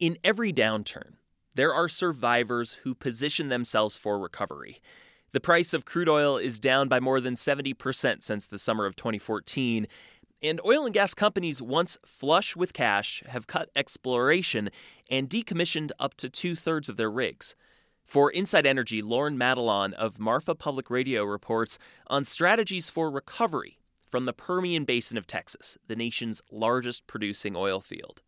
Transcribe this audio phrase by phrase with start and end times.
[0.00, 1.14] In every downturn,
[1.54, 4.80] there are survivors who position themselves for recovery.
[5.30, 8.96] The price of crude oil is down by more than 70% since the summer of
[8.96, 9.86] 2014,
[10.42, 14.68] and oil and gas companies, once flush with cash, have cut exploration
[15.08, 17.54] and decommissioned up to two thirds of their rigs.
[18.04, 23.78] For Inside Energy, Lorne Matalon of Marfa Public Radio reports on strategies for recovery
[24.10, 28.22] from the Permian Basin of Texas, the nation's largest producing oil field.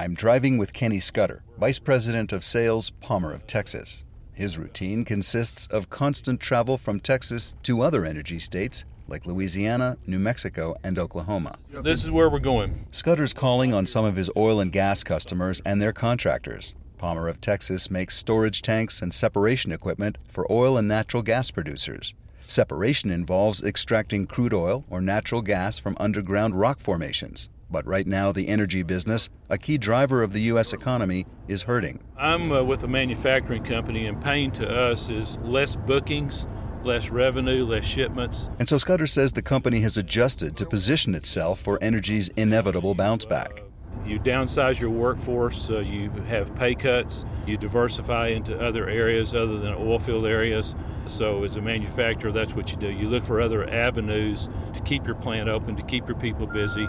[0.00, 4.02] I'm driving with Kenny Scudder, Vice President of Sales, Palmer of Texas.
[4.32, 10.18] His routine consists of constant travel from Texas to other energy states like Louisiana, New
[10.18, 11.58] Mexico, and Oklahoma.
[11.68, 12.86] This is where we're going.
[12.92, 16.74] Scudder's calling on some of his oil and gas customers and their contractors.
[16.96, 22.14] Palmer of Texas makes storage tanks and separation equipment for oil and natural gas producers.
[22.46, 27.50] Separation involves extracting crude oil or natural gas from underground rock formations.
[27.70, 30.72] But right now, the energy business, a key driver of the U.S.
[30.72, 32.00] economy, is hurting.
[32.16, 36.46] I'm uh, with a manufacturing company, and pain to us is less bookings,
[36.82, 38.50] less revenue, less shipments.
[38.58, 43.24] And so Scudder says the company has adjusted to position itself for energy's inevitable bounce
[43.24, 43.62] back.
[44.04, 49.58] You downsize your workforce, uh, you have pay cuts, you diversify into other areas other
[49.58, 50.74] than oil field areas.
[51.06, 52.90] So, as a manufacturer, that's what you do.
[52.90, 56.88] You look for other avenues to keep your plant open, to keep your people busy,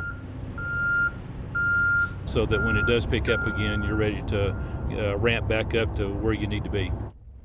[2.31, 4.55] so that when it does pick up again, you're ready to
[4.91, 6.91] uh, ramp back up to where you need to be.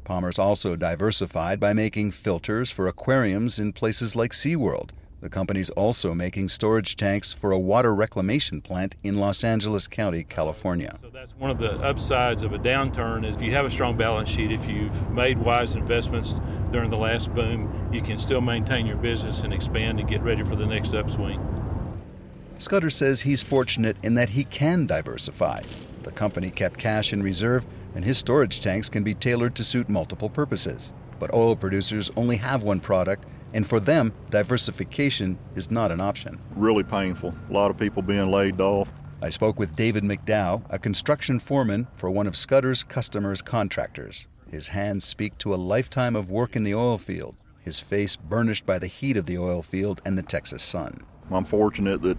[0.05, 4.91] Palmer's also diversified by making filters for aquariums in places like SeaWorld.
[5.21, 10.23] The company's also making storage tanks for a water reclamation plant in Los Angeles County,
[10.23, 10.99] California.
[11.03, 13.97] So that's one of the upsides of a downturn is if you have a strong
[13.97, 18.87] balance sheet, if you've made wise investments during the last boom, you can still maintain
[18.87, 21.56] your business and expand and get ready for the next upswing.
[22.59, 25.63] Scudder says he's fortunate in that he can diversify.
[26.03, 29.89] The company kept cash in reserve, and his storage tanks can be tailored to suit
[29.89, 30.93] multiple purposes.
[31.19, 36.41] But oil producers only have one product, and for them, diversification is not an option.
[36.55, 37.35] Really painful.
[37.49, 38.93] A lot of people being laid off.
[39.21, 44.27] I spoke with David McDowell, a construction foreman for one of Scudder's customers' contractors.
[44.51, 48.65] His hands speak to a lifetime of work in the oil field, his face burnished
[48.65, 50.99] by the heat of the oil field and the Texas sun.
[51.31, 52.19] I'm fortunate that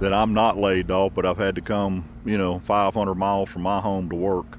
[0.00, 3.62] that I'm not laid off, but I've had to come, you know, 500 miles from
[3.62, 4.58] my home to work.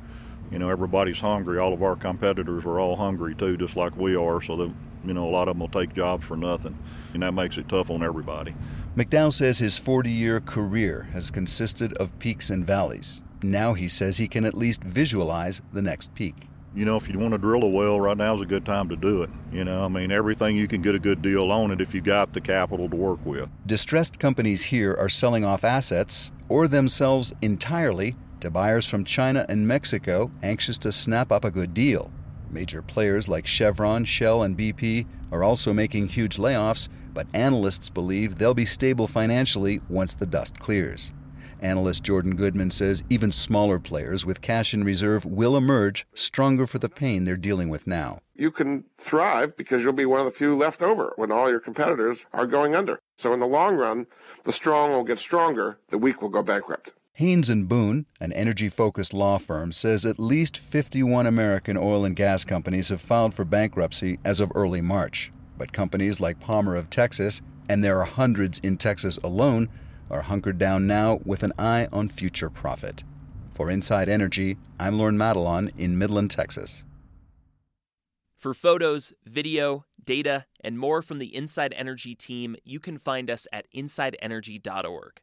[0.49, 1.59] You know, everybody's hungry.
[1.59, 4.41] All of our competitors are all hungry too, just like we are.
[4.41, 4.73] So that
[5.05, 6.77] you know, a lot of them will take jobs for nothing,
[7.13, 8.55] and that makes it tough on everybody.
[8.95, 13.23] McDowell says his 40-year career has consisted of peaks and valleys.
[13.43, 17.17] Now he says he can at least visualize the next peak you know, if you
[17.17, 19.29] want to drill a well, right now is a good time to do it.
[19.51, 22.01] You know, I mean, everything you can get a good deal on it if you
[22.01, 23.49] got the capital to work with.
[23.65, 29.67] Distressed companies here are selling off assets or themselves entirely to buyers from China and
[29.67, 32.11] Mexico anxious to snap up a good deal.
[32.51, 38.37] Major players like Chevron, Shell, and BP are also making huge layoffs, but analysts believe
[38.37, 41.11] they'll be stable financially once the dust clears.
[41.65, 46.77] Analyst Jordan Goodman says even smaller players with cash in reserve will emerge stronger for
[46.77, 48.19] the pain they're dealing with now.
[48.35, 51.59] You can thrive because you'll be one of the few left over when all your
[51.59, 52.99] competitors are going under.
[53.17, 54.05] So in the long run,
[54.43, 56.93] the strong will get stronger, the weak will go bankrupt.
[57.13, 62.45] Haynes and Boone, an energy-focused law firm, says at least 51 American oil and gas
[62.45, 65.31] companies have filed for bankruptcy as of early March.
[65.57, 69.69] But companies like Palmer of Texas, and there are hundreds in Texas alone,
[70.09, 73.03] are hunkered down now with an eye on future profit.
[73.53, 76.83] For Inside Energy, I'm Lorne Matalon in Midland, Texas.
[78.35, 83.47] For photos, video, data, and more from the Inside Energy team, you can find us
[83.51, 85.21] at insideenergy.org.